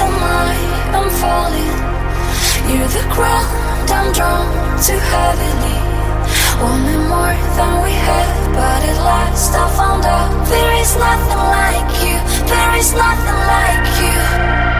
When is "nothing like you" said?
10.96-12.16, 12.92-14.79